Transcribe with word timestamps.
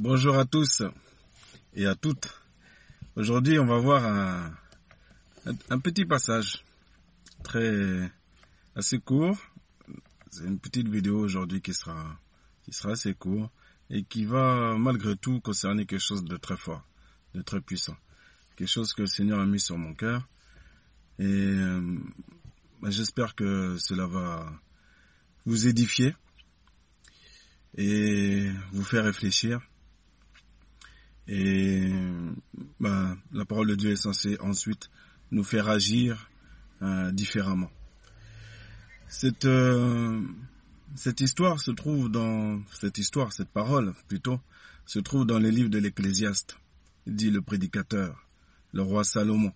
Bonjour 0.00 0.38
à 0.38 0.44
tous 0.44 0.84
et 1.74 1.84
à 1.84 1.96
toutes. 1.96 2.28
Aujourd'hui, 3.16 3.58
on 3.58 3.66
va 3.66 3.78
voir 3.78 4.04
un, 5.44 5.78
petit 5.80 6.04
passage 6.04 6.64
très 7.42 8.08
assez 8.76 9.00
court. 9.00 9.36
C'est 10.30 10.44
une 10.44 10.60
petite 10.60 10.86
vidéo 10.86 11.18
aujourd'hui 11.18 11.60
qui 11.60 11.74
sera 11.74 12.16
qui 12.62 12.72
sera 12.72 12.92
assez 12.92 13.12
court 13.12 13.50
et 13.90 14.04
qui 14.04 14.24
va 14.24 14.76
malgré 14.78 15.16
tout 15.16 15.40
concerner 15.40 15.84
quelque 15.84 15.98
chose 15.98 16.22
de 16.22 16.36
très 16.36 16.56
fort, 16.56 16.86
de 17.34 17.42
très 17.42 17.60
puissant, 17.60 17.96
quelque 18.54 18.70
chose 18.70 18.92
que 18.92 19.02
le 19.02 19.08
Seigneur 19.08 19.40
a 19.40 19.46
mis 19.46 19.58
sur 19.58 19.78
mon 19.78 19.94
cœur 19.94 20.28
et 21.18 21.24
euh, 21.24 21.98
j'espère 22.84 23.34
que 23.34 23.76
cela 23.80 24.06
va 24.06 24.48
vous 25.44 25.66
édifier 25.66 26.14
et 27.76 28.48
vous 28.70 28.84
faire 28.84 29.02
réfléchir. 29.02 29.60
Et 31.28 31.92
bah, 32.80 33.16
la 33.32 33.44
parole 33.44 33.68
de 33.68 33.74
Dieu 33.74 33.90
est 33.90 33.96
censée 33.96 34.38
ensuite 34.40 34.90
nous 35.30 35.44
faire 35.44 35.68
agir 35.68 36.30
euh, 36.80 37.12
différemment. 37.12 37.70
Cette, 39.08 39.44
euh, 39.44 40.22
cette 40.94 41.20
histoire 41.20 41.60
se 41.60 41.70
trouve 41.70 42.10
dans 42.10 42.60
cette 42.72 42.98
histoire, 42.98 43.32
cette 43.32 43.50
parole 43.50 43.92
plutôt, 44.06 44.40
se 44.86 44.98
trouve 44.98 45.26
dans 45.26 45.38
les 45.38 45.50
livres 45.50 45.68
de 45.68 45.78
l'Ecclésiaste, 45.78 46.58
dit 47.06 47.30
le 47.30 47.42
prédicateur, 47.42 48.26
le 48.72 48.82
roi 48.82 49.04
Salomon, 49.04 49.52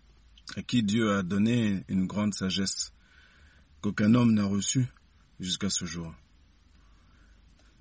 à 0.56 0.62
qui 0.62 0.82
Dieu 0.82 1.12
a 1.12 1.22
donné 1.22 1.84
une 1.88 2.06
grande 2.06 2.34
sagesse 2.34 2.92
qu'aucun 3.80 4.14
homme 4.14 4.32
n'a 4.34 4.44
reçue 4.44 4.86
jusqu'à 5.40 5.70
ce 5.70 5.86
jour. 5.86 6.14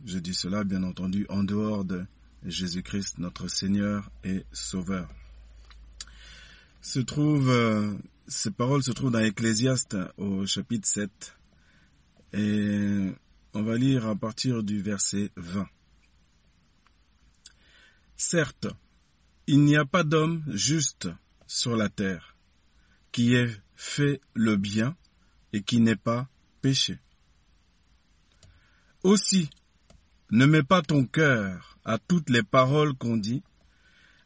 Je 0.05 0.17
dis 0.17 0.33
cela, 0.33 0.63
bien 0.63 0.83
entendu, 0.83 1.25
en 1.29 1.43
dehors 1.43 1.83
de 1.83 2.05
Jésus-Christ, 2.45 3.19
notre 3.19 3.47
Seigneur 3.47 4.09
et 4.23 4.45
Sauveur. 4.51 5.07
Se 6.81 6.99
trouve, 6.99 7.49
euh, 7.49 7.93
ces 8.27 8.51
paroles 8.51 8.83
se 8.83 8.91
trouvent 8.91 9.11
dans 9.11 9.19
Ecclésiaste 9.19 9.97
au 10.17 10.45
chapitre 10.45 10.87
7 10.87 11.37
et 12.33 13.11
on 13.53 13.63
va 13.63 13.75
lire 13.75 14.07
à 14.07 14.15
partir 14.15 14.63
du 14.63 14.81
verset 14.81 15.31
20. 15.35 15.67
Certes, 18.17 18.67
il 19.47 19.63
n'y 19.63 19.75
a 19.75 19.85
pas 19.85 20.03
d'homme 20.03 20.43
juste 20.47 21.09
sur 21.47 21.75
la 21.75 21.89
terre 21.89 22.35
qui 23.11 23.35
ait 23.35 23.51
fait 23.75 24.21
le 24.33 24.55
bien 24.55 24.95
et 25.53 25.61
qui 25.61 25.79
n'ait 25.79 25.95
pas 25.95 26.29
péché. 26.61 26.99
Aussi, 29.03 29.49
ne 30.29 30.45
mets 30.45 30.63
pas 30.63 30.81
ton 30.81 31.05
cœur 31.05 31.70
à 31.85 31.97
toutes 31.97 32.29
les 32.29 32.43
paroles 32.43 32.95
qu'on 32.95 33.17
dit, 33.17 33.43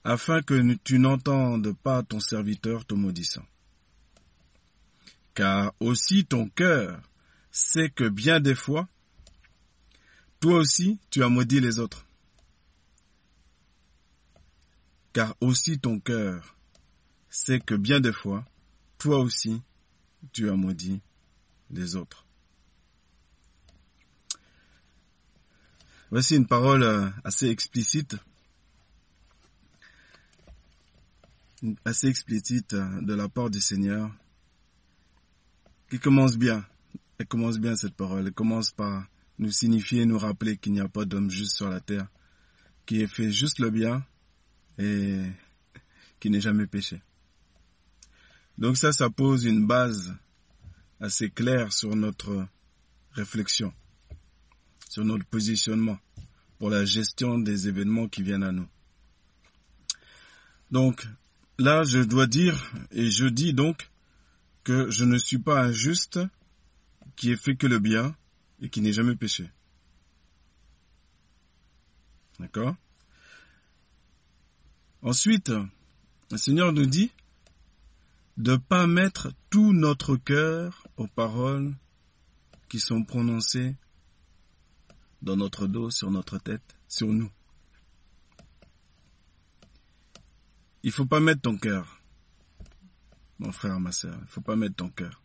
afin 0.04 0.42
que 0.42 0.76
tu 0.84 1.00
n'entendes 1.00 1.74
pas 1.74 2.04
ton 2.04 2.20
serviteur 2.20 2.86
te 2.86 2.94
maudissant. 2.94 3.46
Car 5.34 5.74
aussi 5.80 6.26
ton 6.26 6.48
cœur 6.48 7.02
sait 7.52 7.90
que 7.90 8.08
bien 8.08 8.40
des 8.40 8.56
fois, 8.56 8.88
toi 10.40 10.60
aussi 10.60 11.00
tu 11.10 11.24
as 11.24 11.30
maudit 11.30 11.60
les 11.60 11.80
autres. 11.80 12.06
Car 15.12 15.36
aussi 15.42 15.80
ton 15.80 16.00
cœur 16.00 16.56
sait 17.30 17.60
que 17.60 17.76
bien 17.76 18.00
des 18.00 18.14
fois, 18.14 18.46
toi 18.98 19.20
aussi 19.20 19.62
tu 20.32 20.50
as 20.50 20.56
maudit 20.56 21.02
les 21.70 21.96
autres. 21.96 22.25
Voici 26.12 26.36
une 26.36 26.46
parole 26.46 26.84
euh, 26.84 27.10
assez 27.24 27.48
explicite, 27.48 28.16
assez 31.84 32.08
explicite 32.08 32.74
euh, 32.74 33.02
de 33.02 33.14
la 33.16 33.28
part 33.28 33.50
du 33.50 33.60
Seigneur, 33.60 34.12
qui 35.90 36.00
commence 36.00 36.38
bien. 36.38 36.64
Elle 37.18 37.26
commence 37.26 37.58
bien 37.58 37.76
cette 37.76 37.96
parole. 37.96 38.28
Elle 38.28 38.34
commence 38.34 38.72
par 38.72 39.08
nous 39.40 39.50
signifier, 39.50 40.06
nous 40.06 40.20
rappeler 40.20 40.58
qu'il 40.58 40.74
n'y 40.74 40.80
a 40.80 40.88
pas 40.88 41.06
d'homme 41.06 41.32
juste 41.32 41.56
sur 41.56 41.70
la 41.70 41.80
terre, 41.80 42.08
qui 42.86 43.02
ait 43.02 43.08
fait 43.08 43.32
juste 43.32 43.58
le 43.58 43.72
bien 43.72 44.06
et 44.78 45.24
qui 46.20 46.30
n'ait 46.30 46.42
jamais 46.42 46.68
péché. 46.68 47.02
Donc 48.60 48.78
ça, 48.78 48.94
ça 48.94 49.10
pose 49.10 49.46
une 49.46 49.66
base 49.66 50.16
assez 51.00 51.32
claire 51.32 51.74
sur 51.74 51.96
notre 51.96 52.48
réflexion, 53.14 53.74
sur 54.88 55.04
notre 55.04 55.26
positionnement 55.26 55.98
pour 56.58 56.70
la 56.70 56.86
gestion 56.86 57.40
des 57.40 57.68
événements 57.68 58.08
qui 58.08 58.24
viennent 58.24 58.44
à 58.44 58.52
nous. 58.52 58.68
Donc, 60.72 61.08
là, 61.58 61.84
je 61.84 62.00
dois 62.00 62.28
dire, 62.28 62.72
et 62.92 63.10
je 63.12 63.26
dis 63.26 63.54
donc, 63.54 63.90
que 64.64 64.90
je 64.90 65.06
ne 65.06 65.18
suis 65.18 65.38
pas 65.38 65.62
injuste 65.62 66.20
qui 67.16 67.32
ait 67.32 67.38
fait 67.38 67.56
que 67.56 67.68
le 67.68 67.80
bien 67.80 68.16
et 68.62 68.70
qui 68.70 68.82
n'ait 68.82 68.94
jamais 68.94 69.16
péché. 69.16 69.50
D'accord? 72.40 72.76
Ensuite, 75.02 75.52
le 76.32 76.38
Seigneur 76.38 76.74
nous 76.74 76.88
dit 76.88 77.12
de 78.38 78.54
ne 78.54 78.58
pas 78.58 78.88
mettre 78.88 79.32
tout 79.50 79.72
notre 79.72 80.18
cœur 80.18 80.88
aux 80.98 81.08
paroles 81.08 81.74
qui 82.68 82.80
sont 82.80 83.04
prononcées 83.04 83.76
dans 85.22 85.36
notre 85.36 85.68
dos, 85.68 85.90
sur 85.90 86.12
notre 86.12 86.38
tête, 86.38 86.78
sur 86.88 87.08
nous. 87.08 87.32
Il 90.84 90.92
faut 90.92 91.06
pas 91.06 91.20
mettre 91.20 91.42
ton 91.42 91.58
cœur, 91.58 92.02
mon 93.40 93.52
frère, 93.52 93.80
ma 93.80 93.92
soeur, 93.92 94.18
il 94.22 94.28
faut 94.28 94.42
pas 94.42 94.56
mettre 94.56 94.76
ton 94.76 94.90
cœur. 94.90 95.22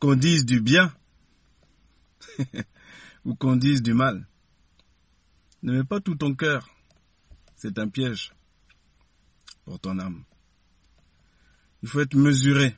Qu'on 0.00 0.16
dise 0.16 0.44
du 0.44 0.60
bien 0.60 0.92
ou 3.24 3.34
qu'on 3.34 3.56
dise 3.56 3.82
du 3.82 3.94
mal. 3.94 4.26
Ne 5.62 5.72
mets 5.74 5.84
pas 5.84 6.00
tout 6.00 6.16
ton 6.16 6.34
cœur. 6.34 6.68
C'est 7.56 7.78
un 7.78 7.88
piège 7.88 8.32
pour 9.64 9.78
ton 9.78 9.98
âme. 10.00 10.24
Il 11.82 11.88
faut 11.88 12.00
être 12.00 12.16
mesuré. 12.16 12.74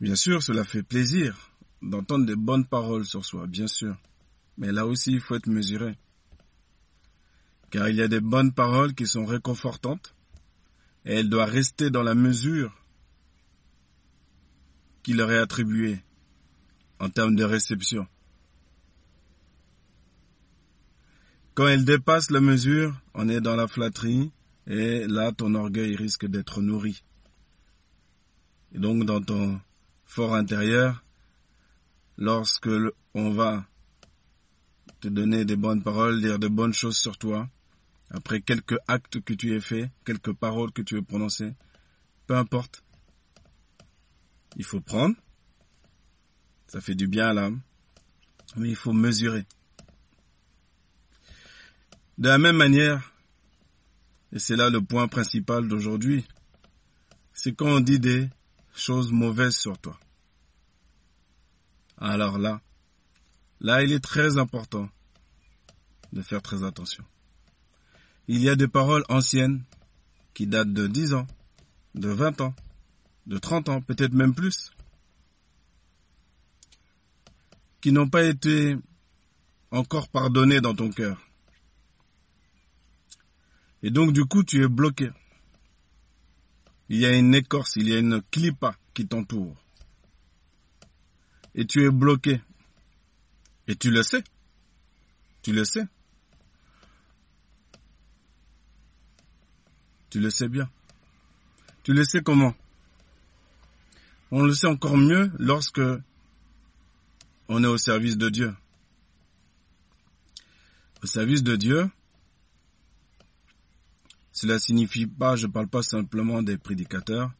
Bien 0.00 0.16
sûr, 0.16 0.42
cela 0.42 0.64
fait 0.64 0.82
plaisir 0.82 1.52
d'entendre 1.82 2.26
des 2.26 2.36
bonnes 2.36 2.66
paroles 2.66 3.04
sur 3.04 3.24
soi, 3.24 3.46
bien 3.46 3.66
sûr. 3.66 3.96
Mais 4.56 4.72
là 4.72 4.86
aussi, 4.86 5.12
il 5.12 5.20
faut 5.20 5.36
être 5.36 5.46
mesuré. 5.46 5.96
Car 7.70 7.88
il 7.88 7.96
y 7.96 8.02
a 8.02 8.08
des 8.08 8.20
bonnes 8.20 8.52
paroles 8.52 8.94
qui 8.94 9.06
sont 9.06 9.24
réconfortantes 9.24 10.14
et 11.04 11.14
elles 11.14 11.28
doivent 11.28 11.50
rester 11.50 11.90
dans 11.90 12.02
la 12.02 12.14
mesure 12.14 12.74
qui 15.02 15.14
leur 15.14 15.30
est 15.30 15.38
attribuée 15.38 16.02
en 16.98 17.08
termes 17.08 17.36
de 17.36 17.44
réception. 17.44 18.06
Quand 21.54 21.68
elles 21.68 21.84
dépassent 21.84 22.30
la 22.30 22.40
mesure, 22.40 22.94
on 23.14 23.28
est 23.28 23.40
dans 23.40 23.56
la 23.56 23.66
flatterie 23.66 24.30
et 24.66 25.06
là 25.06 25.32
ton 25.32 25.54
orgueil 25.54 25.96
risque 25.96 26.26
d'être 26.26 26.60
nourri. 26.60 27.02
Et 28.74 28.78
donc 28.78 29.04
dans 29.04 29.20
ton 29.20 29.60
fort 30.04 30.34
intérieur, 30.34 31.04
lorsque 32.18 32.68
on 33.14 33.30
va 33.30 33.64
te 35.00 35.08
donner 35.08 35.44
des 35.44 35.56
bonnes 35.56 35.82
paroles, 35.82 36.20
dire 36.20 36.38
de 36.38 36.48
bonnes 36.48 36.74
choses 36.74 36.98
sur 36.98 37.16
toi, 37.16 37.48
après 38.10 38.40
quelques 38.40 38.78
actes 38.88 39.20
que 39.20 39.32
tu 39.32 39.54
aies 39.54 39.60
faits, 39.60 39.90
quelques 40.04 40.32
paroles 40.32 40.72
que 40.72 40.82
tu 40.82 40.98
aies 40.98 41.02
prononcées, 41.02 41.54
peu 42.26 42.36
importe. 42.36 42.82
Il 44.56 44.64
faut 44.64 44.80
prendre, 44.80 45.14
ça 46.66 46.80
fait 46.80 46.96
du 46.96 47.06
bien 47.06 47.28
à 47.28 47.32
l'âme, 47.32 47.60
mais 48.56 48.70
il 48.70 48.76
faut 48.76 48.92
mesurer. 48.92 49.46
De 52.18 52.28
la 52.28 52.38
même 52.38 52.56
manière, 52.56 53.12
et 54.32 54.40
c'est 54.40 54.56
là 54.56 54.68
le 54.70 54.82
point 54.82 55.06
principal 55.06 55.68
d'aujourd'hui, 55.68 56.26
c'est 57.32 57.54
quand 57.54 57.68
on 57.68 57.80
dit 57.80 58.00
des 58.00 58.28
choses 58.74 59.12
mauvaises 59.12 59.56
sur 59.56 59.78
toi. 59.78 59.98
Alors 62.00 62.38
là, 62.38 62.60
là, 63.60 63.82
il 63.82 63.92
est 63.92 64.00
très 64.02 64.38
important 64.38 64.88
de 66.12 66.22
faire 66.22 66.42
très 66.42 66.62
attention. 66.62 67.04
Il 68.28 68.40
y 68.42 68.48
a 68.48 68.56
des 68.56 68.68
paroles 68.68 69.04
anciennes 69.08 69.64
qui 70.32 70.46
datent 70.46 70.72
de 70.72 70.86
10 70.86 71.14
ans, 71.14 71.26
de 71.94 72.08
20 72.08 72.40
ans, 72.40 72.54
de 73.26 73.38
30 73.38 73.68
ans, 73.68 73.80
peut-être 73.80 74.12
même 74.12 74.34
plus, 74.34 74.70
qui 77.80 77.90
n'ont 77.90 78.08
pas 78.08 78.24
été 78.24 78.76
encore 79.70 80.08
pardonnées 80.08 80.60
dans 80.60 80.74
ton 80.74 80.90
cœur. 80.90 81.20
Et 83.82 83.90
donc 83.90 84.12
du 84.12 84.24
coup, 84.24 84.44
tu 84.44 84.62
es 84.62 84.68
bloqué. 84.68 85.10
Il 86.88 86.98
y 86.98 87.06
a 87.06 87.16
une 87.16 87.34
écorce, 87.34 87.76
il 87.76 87.88
y 87.88 87.94
a 87.94 87.98
une 87.98 88.22
clipa 88.30 88.76
qui 88.94 89.06
t'entoure 89.06 89.56
et 91.58 91.66
tu 91.66 91.84
es 91.84 91.90
bloqué. 91.90 92.40
Et 93.66 93.74
tu 93.74 93.90
le 93.90 94.04
sais. 94.04 94.22
Tu 95.42 95.52
le 95.52 95.64
sais. 95.64 95.88
Tu 100.08 100.20
le 100.20 100.30
sais 100.30 100.48
bien. 100.48 100.70
Tu 101.82 101.92
le 101.92 102.04
sais 102.04 102.22
comment? 102.22 102.54
On 104.30 104.44
le 104.44 104.54
sait 104.54 104.68
encore 104.68 104.96
mieux 104.96 105.32
lorsque 105.40 105.80
on 107.48 107.64
est 107.64 107.66
au 107.66 107.76
service 107.76 108.16
de 108.16 108.28
Dieu. 108.28 108.54
Au 111.02 111.06
service 111.06 111.42
de 111.42 111.56
Dieu, 111.56 111.90
cela 114.30 114.60
signifie 114.60 115.06
pas, 115.06 115.34
je 115.34 115.48
ne 115.48 115.52
parle 115.52 115.68
pas 115.68 115.82
simplement 115.82 116.40
des 116.40 116.56
prédicateurs, 116.56 117.32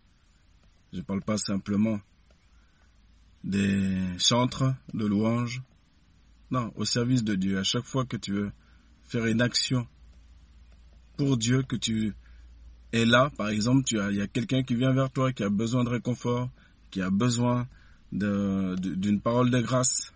je 0.93 0.99
ne 0.99 1.03
parle 1.03 1.23
pas 1.23 1.39
simplement 1.39 2.01
des 3.45 4.19
chantres 4.19 4.75
de 4.95 5.07
louanges. 5.07 5.63
Non, 6.51 6.73
au 6.77 6.85
service 6.85 7.25
de 7.25 7.35
Dieu. 7.35 7.59
À 7.59 7.63
chaque 7.63 7.85
fois 7.85 8.05
que 8.05 8.17
tu 8.17 8.33
veux 8.33 8.53
faire 9.05 9.27
une 9.27 9.43
action 9.43 9.87
pour 11.17 11.37
Dieu, 11.37 11.63
que 11.63 11.77
tu 11.77 12.15
es 12.93 13.05
là, 13.05 13.31
par 13.37 13.49
exemple, 13.49 13.85
tu 13.85 14.01
as, 14.01 14.11
il 14.11 14.17
y 14.17 14.21
a 14.21 14.27
quelqu'un 14.27 14.63
qui 14.63 14.75
vient 14.75 14.93
vers 14.93 15.11
toi, 15.11 15.33
qui 15.33 15.43
a 15.43 15.51
besoin 15.51 15.85
de 15.85 15.91
réconfort, 15.91 16.49
qui 16.91 17.03
a 17.03 17.11
besoin 17.11 17.67
d'une 18.13 19.21
parole 19.21 19.51
de 19.51 19.61
grâce. 19.61 20.13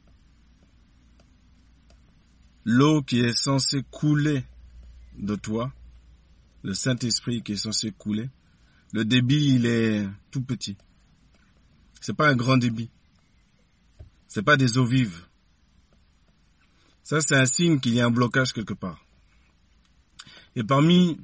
L'eau 2.64 3.02
qui 3.02 3.20
est 3.20 3.36
censée 3.36 3.82
couler 3.90 4.44
de 5.18 5.34
toi, 5.34 5.72
le 6.62 6.74
Saint-Esprit 6.74 7.42
qui 7.42 7.52
est 7.52 7.56
censé 7.56 7.90
couler, 7.90 8.30
le 8.92 9.04
débit, 9.04 9.54
il 9.54 9.66
est 9.66 10.06
tout 10.30 10.42
petit. 10.42 10.76
C'est 12.00 12.14
pas 12.14 12.28
un 12.28 12.36
grand 12.36 12.56
débit. 12.56 12.90
C'est 14.34 14.42
pas 14.42 14.56
des 14.56 14.78
eaux 14.78 14.86
vives. 14.86 15.26
Ça, 17.02 17.20
c'est 17.20 17.36
un 17.36 17.44
signe 17.44 17.80
qu'il 17.80 17.92
y 17.92 18.00
a 18.00 18.06
un 18.06 18.10
blocage 18.10 18.54
quelque 18.54 18.72
part. 18.72 19.04
Et 20.56 20.64
parmi 20.64 21.20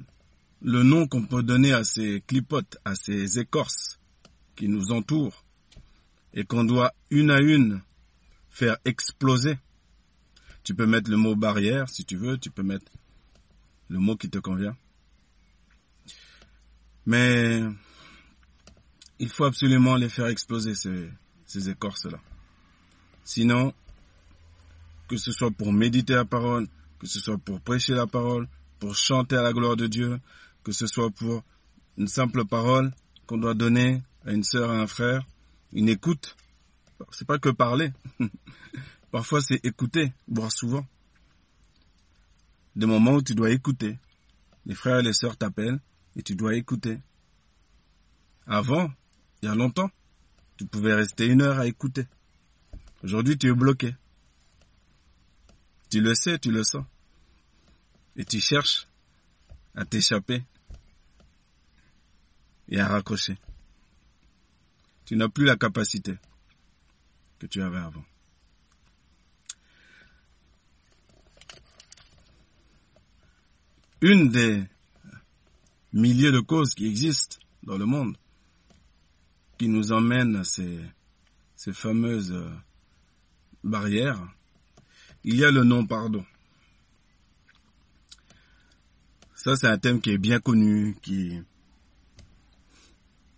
le 0.61 0.83
nom 0.83 1.07
qu'on 1.07 1.25
peut 1.25 1.41
donner 1.41 1.73
à 1.73 1.83
ces 1.83 2.21
clipotes, 2.27 2.77
à 2.85 2.93
ces 2.93 3.39
écorces 3.39 3.99
qui 4.55 4.67
nous 4.67 4.91
entourent, 4.91 5.43
et 6.35 6.43
qu'on 6.43 6.63
doit 6.63 6.93
une 7.09 7.31
à 7.31 7.39
une 7.39 7.81
faire 8.51 8.77
exploser, 8.85 9.57
tu 10.63 10.75
peux 10.75 10.85
mettre 10.85 11.09
le 11.09 11.17
mot 11.17 11.35
barrière 11.35 11.89
si 11.89 12.05
tu 12.05 12.15
veux, 12.15 12.37
tu 12.37 12.51
peux 12.51 12.61
mettre 12.61 12.91
le 13.87 13.97
mot 13.97 14.15
qui 14.17 14.29
te 14.29 14.37
convient. 14.37 14.77
Mais 17.07 17.63
il 19.17 19.29
faut 19.29 19.45
absolument 19.45 19.95
les 19.95 20.09
faire 20.09 20.27
exploser, 20.27 20.75
ces, 20.75 21.69
écorces-là. 21.69 22.19
Sinon, 23.29 23.75
que 25.07 25.15
ce 25.15 25.31
soit 25.31 25.51
pour 25.51 25.71
méditer 25.71 26.15
la 26.15 26.25
parole, 26.25 26.67
que 26.97 27.05
ce 27.05 27.19
soit 27.19 27.37
pour 27.37 27.61
prêcher 27.61 27.93
la 27.93 28.07
parole, 28.07 28.47
pour 28.79 28.95
chanter 28.95 29.35
à 29.35 29.43
la 29.43 29.53
gloire 29.53 29.75
de 29.75 29.85
Dieu, 29.85 30.19
que 30.63 30.71
ce 30.71 30.87
soit 30.87 31.11
pour 31.11 31.43
une 31.99 32.07
simple 32.07 32.43
parole 32.45 32.91
qu'on 33.27 33.37
doit 33.37 33.53
donner 33.53 34.01
à 34.25 34.31
une 34.31 34.43
sœur, 34.43 34.71
à 34.71 34.79
un 34.81 34.87
frère, 34.87 35.27
une 35.73 35.89
écoute. 35.89 36.35
C'est 37.11 37.27
pas 37.27 37.37
que 37.37 37.49
parler. 37.49 37.93
Parfois 39.11 39.43
c'est 39.43 39.63
écouter, 39.63 40.11
voire 40.27 40.51
souvent. 40.51 40.87
Des 42.75 42.87
moments 42.87 43.13
où 43.13 43.21
tu 43.21 43.35
dois 43.35 43.51
écouter. 43.51 43.99
Les 44.65 44.73
frères 44.73 45.01
et 45.01 45.03
les 45.03 45.13
sœurs 45.13 45.37
t'appellent 45.37 45.79
et 46.15 46.23
tu 46.23 46.33
dois 46.33 46.55
écouter. 46.55 46.97
Avant, 48.47 48.89
il 49.43 49.49
y 49.49 49.51
a 49.51 49.53
longtemps, 49.53 49.91
tu 50.57 50.65
pouvais 50.65 50.95
rester 50.95 51.27
une 51.27 51.43
heure 51.43 51.59
à 51.59 51.67
écouter. 51.67 52.07
Aujourd'hui, 53.03 53.37
tu 53.37 53.47
es 53.47 53.53
bloqué. 53.53 53.95
Tu 55.89 56.01
le 56.01 56.13
sais, 56.15 56.37
tu 56.37 56.51
le 56.51 56.63
sens. 56.63 56.85
Et 58.15 58.25
tu 58.25 58.39
cherches 58.39 58.87
à 59.75 59.85
t'échapper 59.85 60.43
et 62.67 62.79
à 62.79 62.87
raccrocher. 62.87 63.37
Tu 65.05 65.15
n'as 65.15 65.29
plus 65.29 65.45
la 65.45 65.55
capacité 65.55 66.17
que 67.39 67.47
tu 67.47 67.61
avais 67.61 67.77
avant. 67.77 68.03
Une 74.01 74.29
des 74.29 74.63
milliers 75.93 76.31
de 76.31 76.39
causes 76.39 76.75
qui 76.75 76.85
existent 76.85 77.37
dans 77.63 77.77
le 77.77 77.85
monde 77.85 78.17
qui 79.57 79.67
nous 79.67 79.91
emmène 79.91 80.37
à 80.37 80.43
ces, 80.43 80.79
ces 81.55 81.73
fameuses 81.73 82.33
barrières, 83.63 84.19
il 85.23 85.35
y 85.35 85.45
a 85.45 85.51
le 85.51 85.63
non-pardon. 85.63 86.25
Ça, 89.35 89.55
c'est 89.55 89.67
un 89.67 89.77
thème 89.77 90.01
qui 90.01 90.11
est 90.11 90.17
bien 90.17 90.39
connu, 90.39 90.97
qui... 91.01 91.39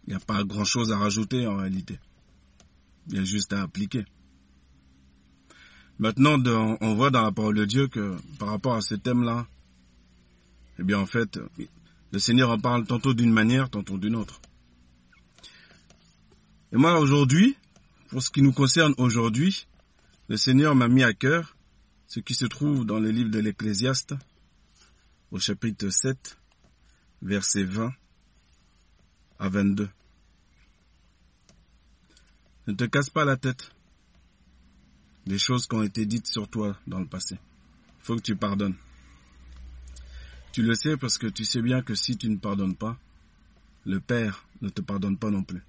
Il 0.08 0.10
n'y 0.10 0.16
a 0.16 0.20
pas 0.20 0.44
grand-chose 0.44 0.92
à 0.92 0.98
rajouter 0.98 1.46
en 1.46 1.58
réalité. 1.58 2.00
Il 3.08 3.18
y 3.18 3.20
a 3.20 3.24
juste 3.24 3.54
à 3.54 3.62
appliquer. 3.62 4.04
Maintenant, 6.00 6.42
on 6.82 6.96
voit 6.96 7.12
dans 7.12 7.22
la 7.22 7.32
parole 7.32 7.56
de 7.56 7.66
Dieu 7.66 7.88
que 7.88 8.18
par 8.40 8.50
rapport 8.50 8.74
à 8.74 8.82
ce 8.82 8.96
thème-là, 8.96 9.46
eh 10.80 10.84
bien 10.84 10.98
en 10.98 11.06
fait, 11.06 11.40
le 12.12 12.20
Seigneur 12.20 12.50
en 12.50 12.60
parle 12.60 12.86
tantôt 12.88 13.14
d'une 13.14 13.32
manière, 13.32 13.70
tantôt 13.70 14.00
d'une 14.00 14.16
autre. 14.16 14.42
Et 16.72 16.78
moi 16.78 17.00
aujourd'hui, 17.00 17.56
pour 18.10 18.24
ce 18.24 18.32
qui 18.32 18.42
nous 18.42 18.54
concerne 18.54 18.96
aujourd'hui, 18.98 19.68
le 20.32 20.38
Seigneur 20.38 20.76
m'a 20.76 20.88
mis 20.88 21.04
à 21.04 21.12
cœur 21.12 21.58
ce 22.08 22.22
qui 22.22 22.36
se 22.36 22.46
trouve 22.46 22.86
dans 22.86 23.02
le 23.02 23.12
livre 23.12 23.30
de 23.30 23.40
l'Ecclésiaste, 23.40 24.16
au 25.30 25.40
chapitre 25.40 25.90
7, 25.90 26.38
versets 27.22 27.66
20 27.66 27.92
à 29.40 29.50
22. 29.50 29.90
Ne 32.66 32.74
te 32.74 32.86
casse 32.86 33.10
pas 33.10 33.26
la 33.26 33.36
tête 33.36 33.76
des 35.26 35.38
choses 35.38 35.68
qui 35.68 35.76
ont 35.76 35.84
été 35.84 36.06
dites 36.06 36.28
sur 36.28 36.48
toi 36.48 36.80
dans 36.88 37.02
le 37.02 37.08
passé. 37.08 37.36
Il 37.36 38.06
faut 38.06 38.16
que 38.16 38.22
tu 38.22 38.38
pardonnes. 38.38 38.78
Tu 40.54 40.62
le 40.62 40.76
sais 40.76 40.96
parce 40.96 41.18
que 41.18 41.28
tu 41.28 41.44
sais 41.44 41.62
bien 41.62 41.82
que 41.82 41.94
si 41.94 42.16
tu 42.16 42.30
ne 42.30 42.38
pardonnes 42.38 42.78
pas, 42.78 42.98
le 43.84 44.00
Père 44.00 44.46
ne 44.62 44.70
te 44.70 44.80
pardonne 44.80 45.18
pas 45.18 45.30
non 45.30 45.44
plus. 45.44 45.62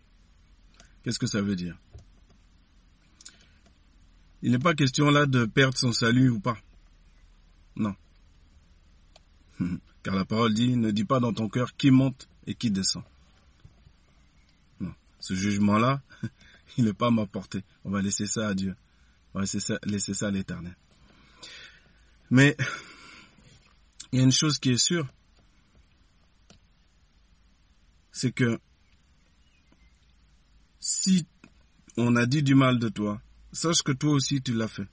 Qu'est-ce 1.02 1.18
que 1.18 1.26
ça 1.26 1.42
veut 1.42 1.56
dire? 1.56 1.76
Il 4.42 4.50
n'est 4.50 4.58
pas 4.58 4.74
question 4.74 5.10
là 5.10 5.26
de 5.26 5.44
perdre 5.44 5.78
son 5.78 5.92
salut 5.92 6.28
ou 6.28 6.40
pas. 6.40 6.58
Non. 7.76 7.94
Car 10.02 10.16
la 10.16 10.24
parole 10.24 10.52
dit, 10.52 10.76
ne 10.76 10.90
dis 10.90 11.04
pas 11.04 11.20
dans 11.20 11.32
ton 11.32 11.48
cœur 11.48 11.76
qui 11.76 11.90
monte 11.90 12.28
et 12.46 12.54
qui 12.54 12.70
descend. 12.70 13.04
Non. 14.80 14.92
Ce 15.20 15.34
jugement-là, 15.34 16.02
il 16.76 16.84
n'est 16.84 16.92
pas 16.92 17.06
à 17.06 17.10
m'apporter. 17.10 17.62
On 17.84 17.90
va 17.90 18.02
laisser 18.02 18.26
ça 18.26 18.48
à 18.48 18.54
Dieu. 18.54 18.74
On 19.32 19.38
va 19.38 19.42
laisser 19.42 19.60
ça, 19.60 19.78
laisser 19.84 20.12
ça 20.12 20.26
à 20.26 20.30
l'éternel. 20.30 20.76
Mais 22.30 22.56
il 24.10 24.18
y 24.18 24.22
a 24.22 24.24
une 24.24 24.32
chose 24.32 24.58
qui 24.58 24.70
est 24.70 24.78
sûre, 24.78 25.06
c'est 28.10 28.32
que 28.32 28.58
si 30.80 31.26
on 31.96 32.16
a 32.16 32.26
dit 32.26 32.42
du 32.42 32.54
mal 32.54 32.78
de 32.78 32.88
toi, 32.88 33.20
sache 33.52 33.82
que 33.82 33.92
toi 33.92 34.12
aussi 34.12 34.42
tu 34.42 34.54
l'as 34.54 34.68
fait. 34.68 34.88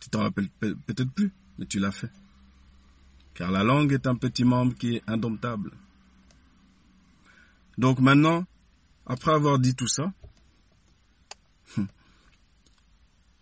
Tu 0.00 0.08
t'en 0.10 0.20
rappelles 0.20 0.48
peut-être 0.60 1.10
plus, 1.10 1.32
mais 1.58 1.66
tu 1.66 1.78
l'as 1.78 1.92
fait. 1.92 2.10
Car 3.34 3.50
la 3.50 3.62
langue 3.62 3.92
est 3.92 4.06
un 4.06 4.16
petit 4.16 4.44
membre 4.44 4.74
qui 4.74 4.96
est 4.96 5.02
indomptable. 5.06 5.72
Donc 7.78 7.98
maintenant, 8.00 8.44
après 9.06 9.32
avoir 9.32 9.58
dit 9.58 9.74
tout 9.74 9.88
ça, 9.88 10.12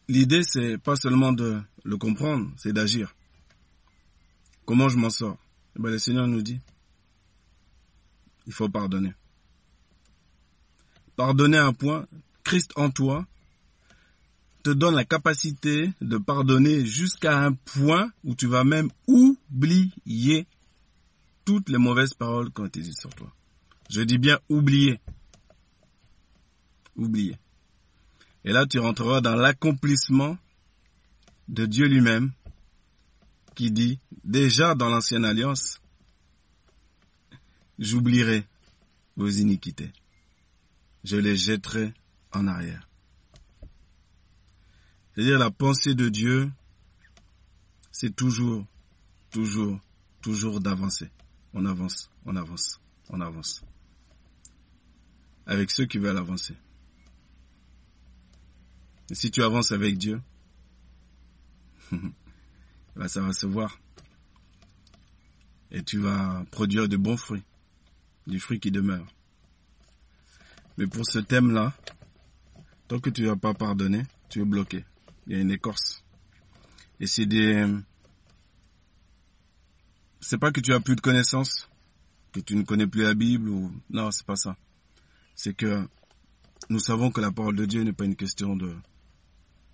l'idée 0.08 0.42
c'est 0.42 0.78
pas 0.78 0.96
seulement 0.96 1.32
de 1.32 1.60
le 1.84 1.96
comprendre, 1.96 2.50
c'est 2.56 2.72
d'agir. 2.72 3.14
Comment 4.64 4.88
je 4.88 4.98
m'en 4.98 5.10
sors? 5.10 5.38
Eh 5.76 5.82
ben, 5.82 5.90
Le 5.90 5.98
Seigneur 5.98 6.26
nous 6.26 6.42
dit, 6.42 6.60
il 8.46 8.52
faut 8.52 8.68
pardonner. 8.68 9.14
Pardonner 11.16 11.58
un 11.58 11.72
point, 11.72 12.06
Christ 12.44 12.72
en 12.76 12.90
toi 12.90 13.26
te 14.62 14.70
donne 14.70 14.94
la 14.94 15.04
capacité 15.04 15.92
de 16.00 16.18
pardonner 16.18 16.84
jusqu'à 16.84 17.38
un 17.38 17.52
point 17.52 18.10
où 18.24 18.34
tu 18.34 18.46
vas 18.46 18.64
même 18.64 18.90
oublier 19.06 20.46
toutes 21.44 21.68
les 21.68 21.78
mauvaises 21.78 22.14
paroles 22.14 22.50
été 22.66 22.80
dites 22.80 22.98
sur 22.98 23.14
toi. 23.14 23.32
Je 23.88 24.02
dis 24.02 24.18
bien 24.18 24.38
oublier. 24.48 25.00
Oublier. 26.96 27.38
Et 28.44 28.52
là, 28.52 28.66
tu 28.66 28.78
rentreras 28.78 29.20
dans 29.20 29.36
l'accomplissement 29.36 30.36
de 31.48 31.66
Dieu 31.66 31.86
lui-même 31.86 32.32
qui 33.54 33.70
dit, 33.70 33.98
déjà 34.24 34.74
dans 34.74 34.88
l'ancienne 34.88 35.24
alliance, 35.24 35.80
j'oublierai 37.78 38.44
vos 39.16 39.28
iniquités. 39.28 39.90
Je 41.04 41.16
les 41.16 41.36
jetterai 41.36 41.92
en 42.32 42.46
arrière. 42.46 42.87
C'est-à-dire 45.18 45.40
la 45.40 45.50
pensée 45.50 45.96
de 45.96 46.08
Dieu, 46.08 46.48
c'est 47.90 48.14
toujours, 48.14 48.64
toujours, 49.32 49.80
toujours 50.22 50.60
d'avancer. 50.60 51.10
On 51.52 51.66
avance, 51.66 52.08
on 52.24 52.36
avance. 52.36 52.80
on 53.08 53.20
avance. 53.20 53.64
Avec 55.44 55.72
ceux 55.72 55.86
qui 55.86 55.98
veulent 55.98 56.16
avancer. 56.16 56.54
Et 59.10 59.16
si 59.16 59.32
tu 59.32 59.42
avances 59.42 59.72
avec 59.72 59.98
Dieu, 59.98 60.22
ça 63.08 63.20
va 63.20 63.32
se 63.32 63.46
voir. 63.46 63.76
Et 65.72 65.82
tu 65.82 65.98
vas 65.98 66.44
produire 66.52 66.88
de 66.88 66.96
bons 66.96 67.16
fruits, 67.16 67.42
du 68.28 68.38
fruit 68.38 68.60
qui 68.60 68.70
demeure. 68.70 69.08
Mais 70.76 70.86
pour 70.86 71.04
ce 71.04 71.18
thème-là, 71.18 71.74
tant 72.86 73.00
que 73.00 73.10
tu 73.10 73.26
n'as 73.26 73.34
pas 73.34 73.52
pardonné, 73.52 74.04
tu 74.28 74.42
es 74.42 74.44
bloqué. 74.44 74.84
Il 75.28 75.34
y 75.34 75.36
a 75.36 75.40
une 75.42 75.50
écorce. 75.50 76.02
Et 77.00 77.06
c'est 77.06 77.26
des... 77.26 77.66
C'est 80.20 80.38
pas 80.38 80.50
que 80.50 80.60
tu 80.60 80.72
as 80.72 80.80
plus 80.80 80.96
de 80.96 81.00
connaissances, 81.00 81.68
que 82.32 82.40
tu 82.40 82.56
ne 82.56 82.62
connais 82.62 82.86
plus 82.86 83.02
la 83.02 83.14
Bible 83.14 83.48
ou... 83.48 83.70
Non, 83.90 84.10
c'est 84.10 84.26
pas 84.26 84.36
ça. 84.36 84.56
C'est 85.34 85.54
que 85.54 85.86
nous 86.70 86.80
savons 86.80 87.10
que 87.10 87.20
la 87.20 87.30
parole 87.30 87.56
de 87.56 87.66
Dieu 87.66 87.82
n'est 87.82 87.92
pas 87.92 88.04
une 88.04 88.16
question 88.16 88.56
de, 88.56 88.74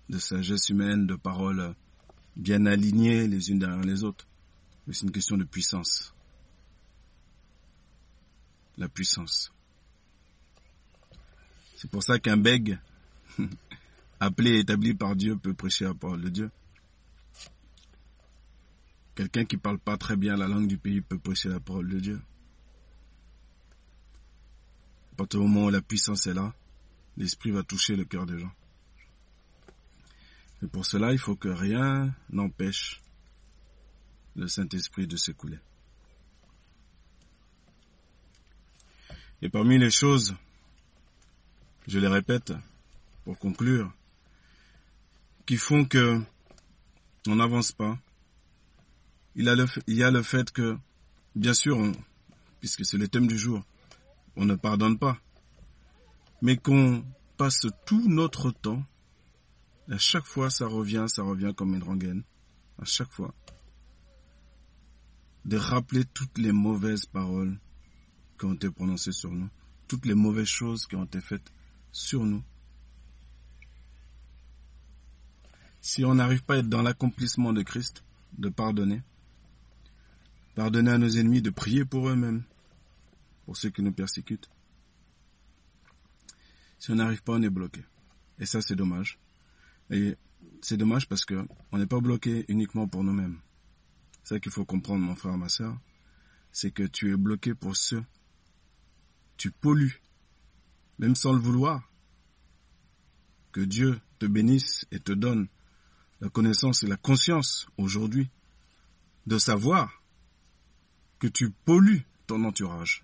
de 0.09 0.17
sagesse 0.19 0.69
humaine, 0.69 1.07
de 1.07 1.15
paroles 1.15 1.73
bien 2.35 2.65
alignées 2.65 3.27
les 3.27 3.49
unes 3.49 3.59
derrière 3.59 3.81
les 3.81 4.03
autres. 4.03 4.27
Mais 4.85 4.93
c'est 4.93 5.05
une 5.05 5.11
question 5.11 5.37
de 5.37 5.45
puissance. 5.45 6.13
La 8.77 8.89
puissance. 8.89 9.51
C'est 11.75 11.89
pour 11.89 12.03
ça 12.03 12.19
qu'un 12.19 12.37
bègue, 12.37 12.77
appelé 14.19 14.51
et 14.51 14.59
établi 14.59 14.93
par 14.93 15.15
Dieu, 15.15 15.35
peut 15.35 15.53
prêcher 15.53 15.85
la 15.85 15.93
parole 15.93 16.21
de 16.21 16.29
Dieu. 16.29 16.51
Quelqu'un 19.15 19.45
qui 19.45 19.57
parle 19.57 19.79
pas 19.79 19.97
très 19.97 20.17
bien 20.17 20.35
la 20.35 20.47
langue 20.47 20.67
du 20.67 20.77
pays 20.77 21.01
peut 21.01 21.17
prêcher 21.17 21.49
la 21.49 21.59
parole 21.59 21.89
de 21.89 21.99
Dieu. 21.99 22.21
À 25.13 25.15
partir 25.15 25.39
du 25.39 25.47
moment 25.47 25.67
où 25.67 25.69
la 25.69 25.81
puissance 25.81 26.27
est 26.27 26.33
là, 26.33 26.53
l'Esprit 27.15 27.51
va 27.51 27.63
toucher 27.63 27.95
le 27.95 28.03
cœur 28.03 28.25
des 28.25 28.37
gens. 28.37 28.51
Et 30.61 30.67
pour 30.67 30.85
cela, 30.85 31.13
il 31.13 31.19
faut 31.19 31.35
que 31.35 31.47
rien 31.47 32.13
n'empêche 32.29 33.01
le 34.35 34.47
Saint-Esprit 34.47 35.07
de 35.07 35.15
s'écouler. 35.15 35.59
Et 39.41 39.49
parmi 39.49 39.77
les 39.77 39.91
choses, 39.91 40.35
je 41.87 41.99
les 41.99 42.07
répète 42.07 42.51
pour 43.23 43.37
conclure, 43.37 43.93
qui 45.45 45.57
font 45.57 45.85
que 45.85 46.21
on 47.27 47.35
n'avance 47.35 47.71
pas, 47.71 47.97
il, 49.35 49.45
y 49.87 50.03
a 50.03 50.11
le 50.11 50.23
fait 50.23 50.51
que, 50.51 50.77
bien 51.35 51.53
sûr, 51.53 51.77
puisque 52.59 52.85
c'est 52.85 52.97
le 52.97 53.07
thème 53.07 53.27
du 53.27 53.37
jour, 53.37 53.63
on 54.35 54.45
ne 54.45 54.55
pardonne 54.55 54.97
pas, 54.97 55.17
mais 56.41 56.57
qu'on 56.57 57.03
passe 57.37 57.65
tout 57.85 58.07
notre 58.07 58.51
temps, 58.51 58.83
à 59.89 59.97
chaque 59.97 60.25
fois 60.25 60.49
ça 60.49 60.67
revient, 60.67 61.05
ça 61.07 61.23
revient 61.23 61.53
comme 61.55 61.75
une 61.75 61.83
rengaine, 61.83 62.23
à 62.81 62.85
chaque 62.85 63.11
fois, 63.11 63.33
de 65.45 65.57
rappeler 65.57 66.05
toutes 66.05 66.37
les 66.37 66.51
mauvaises 66.51 67.05
paroles 67.05 67.59
qui 68.39 68.45
ont 68.45 68.53
été 68.53 68.69
prononcées 68.69 69.11
sur 69.11 69.31
nous, 69.31 69.49
toutes 69.87 70.05
les 70.05 70.15
mauvaises 70.15 70.47
choses 70.47 70.87
qui 70.87 70.95
ont 70.95 71.05
été 71.05 71.21
faites 71.21 71.51
sur 71.91 72.23
nous. 72.23 72.43
Si 75.87 76.03
on 76.03 76.15
n'arrive 76.15 76.43
pas 76.43 76.55
à 76.55 76.57
être 76.57 76.67
dans 76.67 76.81
l'accomplissement 76.81 77.53
de 77.53 77.61
Christ, 77.61 78.03
de 78.39 78.49
pardonner, 78.49 79.03
pardonner 80.55 80.89
à 80.89 80.97
nos 80.97 81.09
ennemis, 81.09 81.43
de 81.43 81.51
prier 81.51 81.85
pour 81.85 82.09
eux-mêmes, 82.09 82.41
pour 83.45 83.55
ceux 83.55 83.69
qui 83.69 83.83
nous 83.83 83.91
persécutent. 83.91 84.49
Si 86.79 86.89
on 86.89 86.95
n'arrive 86.95 87.21
pas, 87.21 87.33
on 87.33 87.41
est 87.43 87.51
bloqué. 87.51 87.85
Et 88.39 88.47
ça, 88.47 88.63
c'est 88.63 88.75
dommage. 88.75 89.19
Et 89.91 90.15
c'est 90.59 90.75
dommage 90.75 91.07
parce 91.07 91.23
que 91.23 91.45
on 91.71 91.77
n'est 91.77 91.85
pas 91.85 91.99
bloqué 91.99 92.45
uniquement 92.47 92.87
pour 92.87 93.03
nous-mêmes. 93.03 93.37
C'est 94.23 94.33
ça 94.33 94.39
qu'il 94.39 94.51
faut 94.51 94.65
comprendre, 94.65 95.05
mon 95.05 95.15
frère, 95.15 95.37
ma 95.37 95.49
soeur. 95.49 95.77
C'est 96.51 96.71
que 96.71 96.81
tu 96.81 97.13
es 97.13 97.15
bloqué 97.15 97.53
pour 97.53 97.75
ceux. 97.77 98.03
Tu 99.37 99.51
pollues, 99.51 100.01
même 100.97 101.13
sans 101.13 101.33
le 101.33 101.39
vouloir. 101.39 101.87
Que 103.51 103.61
Dieu 103.61 103.99
te 104.17 104.25
bénisse 104.25 104.87
et 104.89 104.99
te 104.99 105.11
donne 105.11 105.47
la 106.21 106.29
connaissance 106.29 106.83
et 106.83 106.87
la 106.87 106.97
conscience 106.97 107.67
aujourd'hui 107.77 108.29
de 109.25 109.37
savoir 109.37 110.01
que 111.19 111.27
tu 111.27 111.49
pollues 111.51 112.05
ton 112.27 112.43
entourage 112.43 113.03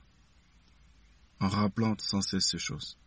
en 1.40 1.48
rappelant 1.48 1.96
sans 1.98 2.22
cesse 2.22 2.48
ces 2.48 2.60
choses. 2.60 2.98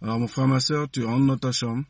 Alors 0.00 0.18
mon 0.18 0.28
frère, 0.28 0.48
ma 0.48 0.60
soeur, 0.60 0.88
tu 0.90 1.04
rentres 1.04 1.26
dans 1.26 1.36
ta 1.36 1.52
chambre, 1.52 1.84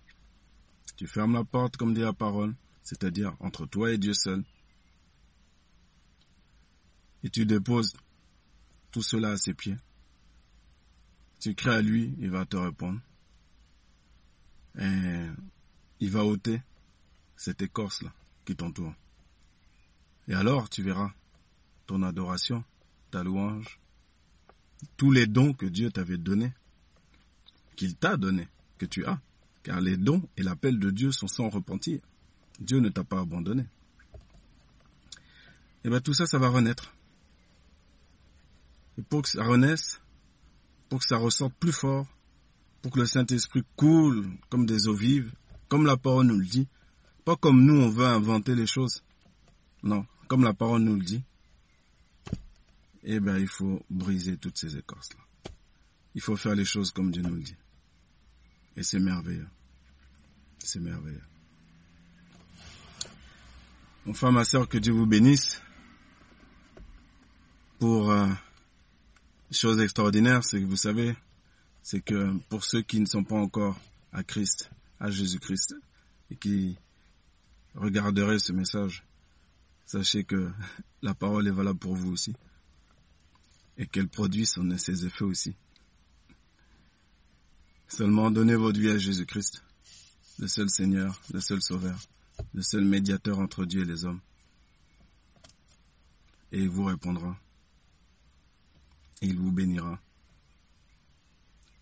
tu 0.96 1.06
fermes 1.06 1.34
la 1.34 1.44
porte 1.44 1.76
comme 1.76 1.94
dit 1.94 2.00
la 2.00 2.12
parole, 2.12 2.54
c'est-à-dire 2.82 3.36
entre 3.40 3.66
toi 3.66 3.92
et 3.92 3.98
Dieu 3.98 4.14
seul, 4.14 4.44
et 7.22 7.30
tu 7.30 7.46
déposes 7.46 7.94
tout 8.90 9.02
cela 9.02 9.30
à 9.30 9.36
ses 9.36 9.54
pieds. 9.54 9.76
Tu 11.40 11.54
cries 11.54 11.70
à 11.70 11.82
lui, 11.82 12.14
il 12.18 12.30
va 12.30 12.46
te 12.46 12.56
répondre. 12.56 13.00
Et 14.78 15.26
il 16.00 16.10
va 16.10 16.24
ôter 16.24 16.60
cette 17.36 17.62
écorce-là 17.62 18.12
qui 18.44 18.56
t'entoure. 18.56 18.94
Et 20.28 20.34
alors 20.34 20.68
tu 20.68 20.82
verras 20.82 21.12
ton 21.86 22.02
adoration, 22.02 22.64
ta 23.10 23.22
louange, 23.22 23.78
tous 24.96 25.10
les 25.10 25.26
dons 25.26 25.52
que 25.52 25.66
Dieu 25.66 25.90
t'avait 25.90 26.18
donnés, 26.18 26.52
qu'il 27.76 27.94
t'a 27.96 28.16
donnés, 28.16 28.48
que 28.78 28.86
tu 28.86 29.04
as. 29.04 29.20
Car 29.62 29.80
les 29.80 29.96
dons 29.96 30.22
et 30.36 30.42
l'appel 30.42 30.78
de 30.78 30.90
Dieu 30.90 31.12
sont 31.12 31.28
sans 31.28 31.48
repentir. 31.48 32.00
Dieu 32.60 32.78
ne 32.80 32.88
t'a 32.88 33.04
pas 33.04 33.20
abandonné. 33.20 33.62
Et 33.62 33.66
eh 35.84 35.90
bien 35.90 36.00
tout 36.00 36.14
ça, 36.14 36.26
ça 36.26 36.38
va 36.38 36.48
renaître. 36.48 36.94
Et 38.98 39.02
pour 39.02 39.22
que 39.22 39.28
ça 39.28 39.44
renaisse, 39.44 40.00
pour 40.88 40.98
que 41.00 41.04
ça 41.06 41.16
ressorte 41.16 41.54
plus 41.54 41.72
fort, 41.72 42.06
pour 42.82 42.92
que 42.92 43.00
le 43.00 43.06
Saint-Esprit 43.06 43.62
coule 43.76 44.26
comme 44.48 44.66
des 44.66 44.88
eaux 44.88 44.94
vives, 44.94 45.32
comme 45.68 45.86
la 45.86 45.96
parole 45.96 46.26
nous 46.26 46.38
le 46.38 46.46
dit, 46.46 46.68
pas 47.24 47.36
comme 47.36 47.64
nous 47.64 47.80
on 47.80 47.88
veut 47.88 48.06
inventer 48.06 48.54
les 48.54 48.66
choses. 48.66 49.02
Non, 49.82 50.06
comme 50.26 50.44
la 50.44 50.54
parole 50.54 50.82
nous 50.82 50.96
le 50.96 51.04
dit, 51.04 51.22
eh 53.04 53.20
bien, 53.20 53.38
il 53.38 53.48
faut 53.48 53.84
briser 53.88 54.36
toutes 54.36 54.58
ces 54.58 54.76
écorces-là. 54.76 55.52
Il 56.14 56.20
faut 56.20 56.36
faire 56.36 56.54
les 56.54 56.64
choses 56.64 56.90
comme 56.90 57.10
Dieu 57.10 57.22
nous 57.22 57.34
le 57.34 57.42
dit. 57.42 57.56
Et 58.76 58.82
c'est 58.82 58.98
merveilleux. 58.98 59.48
C'est 60.58 60.80
merveilleux. 60.80 61.22
Frère, 64.14 64.32
ma 64.32 64.44
soeur, 64.44 64.68
que 64.68 64.78
Dieu 64.78 64.92
vous 64.92 65.06
bénisse 65.06 65.60
pour 67.78 68.10
euh, 68.10 68.26
chose 69.50 69.80
extraordinaire, 69.80 70.42
c'est 70.44 70.60
que 70.60 70.64
vous 70.64 70.76
savez, 70.76 71.14
c'est 71.82 72.00
que 72.00 72.36
pour 72.48 72.64
ceux 72.64 72.82
qui 72.82 73.00
ne 73.00 73.06
sont 73.06 73.22
pas 73.22 73.36
encore 73.36 73.78
à 74.12 74.22
Christ, 74.22 74.70
à 75.00 75.10
Jésus-Christ, 75.10 75.76
et 76.30 76.36
qui 76.36 76.76
regarderaient 77.74 78.38
ce 78.38 78.52
message, 78.52 79.04
sachez 79.86 80.24
que 80.24 80.50
la 81.02 81.14
parole 81.14 81.46
est 81.48 81.52
valable 81.52 81.78
pour 81.78 81.94
vous 81.94 82.12
aussi 82.12 82.34
et 83.78 83.86
qu'elle 83.86 84.08
produit 84.08 84.44
son, 84.44 84.76
ses 84.76 85.06
effets 85.06 85.24
aussi. 85.24 85.54
Seulement 87.86 88.30
donnez 88.30 88.56
votre 88.56 88.78
vie 88.78 88.90
à 88.90 88.98
Jésus-Christ, 88.98 89.62
le 90.38 90.48
seul 90.48 90.68
Seigneur, 90.68 91.20
le 91.32 91.40
seul 91.40 91.62
Sauveur, 91.62 91.98
le 92.52 92.62
seul 92.62 92.84
médiateur 92.84 93.38
entre 93.38 93.64
Dieu 93.64 93.82
et 93.82 93.86
les 93.86 94.04
hommes. 94.04 94.20
Et 96.52 96.60
il 96.60 96.68
vous 96.68 96.84
répondra. 96.84 97.38
Et 99.22 99.26
il 99.26 99.38
vous 99.38 99.52
bénira. 99.52 99.98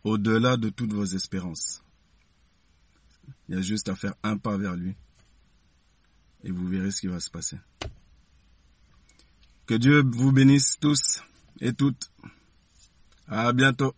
Au-delà 0.05 0.57
de 0.57 0.69
toutes 0.69 0.93
vos 0.93 1.05
espérances. 1.05 1.83
Il 3.49 3.55
y 3.55 3.59
a 3.59 3.63
juste 3.63 3.89
à 3.89 3.95
faire 3.95 4.15
un 4.23 4.37
pas 4.39 4.57
vers 4.57 4.77
lui. 4.77 4.97
Et 6.43 6.51
vous 6.51 6.67
verrez 6.67 6.91
ce 6.91 7.01
qui 7.01 7.07
va 7.07 7.21
se 7.21 7.31
passer. 7.31 7.59
Que 9.67 9.75
Dieu 9.75 10.03
vous 10.05 10.33
bénisse 10.33 10.79
tous 10.81 11.23
et 11.61 11.73
toutes. 11.73 12.11
À 13.29 13.53
bientôt. 13.53 13.95